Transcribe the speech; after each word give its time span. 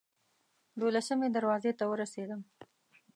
دولسمې 0.81 1.27
دروازې 1.35 1.71
ته 1.79 1.83
ورسېدم. 1.91 2.41